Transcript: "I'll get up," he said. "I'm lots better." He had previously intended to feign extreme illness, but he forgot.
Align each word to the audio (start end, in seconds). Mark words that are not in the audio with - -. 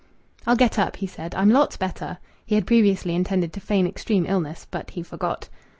"I'll 0.47 0.55
get 0.55 0.79
up," 0.79 0.95
he 0.95 1.05
said. 1.05 1.35
"I'm 1.35 1.51
lots 1.51 1.77
better." 1.77 2.17
He 2.43 2.55
had 2.55 2.65
previously 2.65 3.13
intended 3.13 3.53
to 3.53 3.59
feign 3.59 3.85
extreme 3.85 4.25
illness, 4.25 4.65
but 4.71 4.89
he 4.89 5.03
forgot. 5.03 5.47